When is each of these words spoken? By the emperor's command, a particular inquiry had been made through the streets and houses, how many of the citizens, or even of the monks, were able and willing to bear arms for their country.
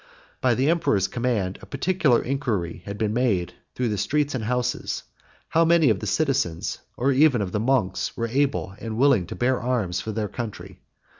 By 0.41 0.55
the 0.55 0.67
emperor's 0.67 1.07
command, 1.07 1.59
a 1.61 1.67
particular 1.67 2.23
inquiry 2.23 2.81
had 2.85 2.97
been 2.97 3.13
made 3.13 3.53
through 3.75 3.89
the 3.89 3.99
streets 3.99 4.33
and 4.33 4.45
houses, 4.45 5.03
how 5.49 5.63
many 5.63 5.91
of 5.91 5.99
the 5.99 6.07
citizens, 6.07 6.79
or 6.97 7.11
even 7.11 7.39
of 7.39 7.51
the 7.51 7.59
monks, 7.59 8.17
were 8.17 8.27
able 8.27 8.73
and 8.79 8.97
willing 8.97 9.27
to 9.27 9.35
bear 9.35 9.61
arms 9.61 10.01
for 10.01 10.11
their 10.11 10.27
country. 10.27 10.79